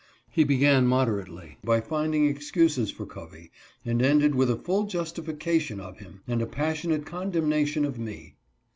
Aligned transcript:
He 0.31 0.43
began 0.43 0.87
moderately 0.87 1.59
by 1.63 1.79
finding 1.79 2.25
excuses 2.25 2.89
for 2.89 3.05
Covey, 3.05 3.51
and 3.85 4.01
ended 4.01 4.33
with 4.33 4.49
a 4.49 4.55
full 4.55 4.85
justification 4.87 5.79
of 5.79 5.99
him, 5.99 6.21
and 6.27 6.41
a 6.41 6.47
passionate 6.47 7.05
condemnation 7.05 7.85
of 7.85 7.99
me. 7.99 8.33